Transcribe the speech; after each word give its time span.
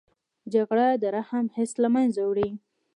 جګړه 0.53 0.87
د 1.01 1.03
رحم 1.15 1.45
حس 1.55 1.71
له 1.83 1.89
منځه 1.95 2.21
وړي 2.29 2.49